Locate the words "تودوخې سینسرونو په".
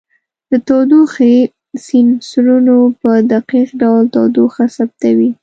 0.67-3.11